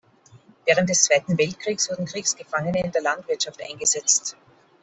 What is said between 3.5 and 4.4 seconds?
eingesetzt.